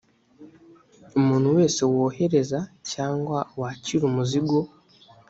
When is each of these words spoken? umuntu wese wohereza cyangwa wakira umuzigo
umuntu 1.19 1.47
wese 1.57 1.81
wohereza 1.93 2.59
cyangwa 2.91 3.37
wakira 3.59 4.03
umuzigo 4.09 4.57